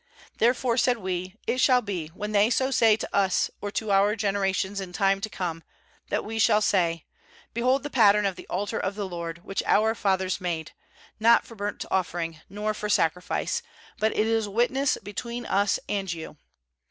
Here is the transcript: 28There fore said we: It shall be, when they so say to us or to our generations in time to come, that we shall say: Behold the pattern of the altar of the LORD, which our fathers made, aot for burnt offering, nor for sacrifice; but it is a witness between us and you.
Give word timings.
28There 0.39 0.55
fore 0.55 0.77
said 0.77 0.97
we: 0.97 1.35
It 1.45 1.59
shall 1.61 1.83
be, 1.83 2.07
when 2.07 2.31
they 2.31 2.49
so 2.49 2.71
say 2.71 2.97
to 2.97 3.15
us 3.15 3.51
or 3.61 3.69
to 3.69 3.91
our 3.91 4.15
generations 4.15 4.81
in 4.81 4.93
time 4.93 5.21
to 5.21 5.29
come, 5.29 5.61
that 6.09 6.25
we 6.25 6.39
shall 6.39 6.59
say: 6.59 7.05
Behold 7.53 7.83
the 7.83 7.91
pattern 7.91 8.25
of 8.25 8.35
the 8.35 8.47
altar 8.47 8.79
of 8.79 8.95
the 8.95 9.07
LORD, 9.07 9.45
which 9.45 9.61
our 9.67 9.93
fathers 9.93 10.41
made, 10.41 10.71
aot 11.21 11.43
for 11.43 11.53
burnt 11.53 11.85
offering, 11.91 12.41
nor 12.49 12.73
for 12.73 12.89
sacrifice; 12.89 13.61
but 13.99 14.11
it 14.13 14.25
is 14.25 14.47
a 14.47 14.49
witness 14.49 14.97
between 15.03 15.45
us 15.45 15.79
and 15.87 16.11
you. 16.11 16.35